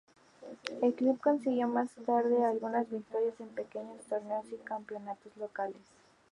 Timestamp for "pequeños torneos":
3.49-4.47